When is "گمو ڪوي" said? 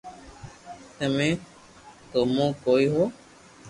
2.11-2.85